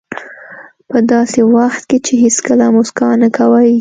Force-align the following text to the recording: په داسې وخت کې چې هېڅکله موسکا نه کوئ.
په 0.89 0.97
داسې 1.11 1.39
وخت 1.55 1.81
کې 1.89 1.97
چې 2.05 2.13
هېڅکله 2.23 2.65
موسکا 2.75 3.09
نه 3.21 3.29
کوئ. 3.37 3.69